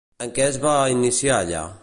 En 0.25 0.31
què 0.37 0.45
es 0.53 0.57
va 0.63 0.73
iniciar 0.95 1.37
allà? 1.39 1.67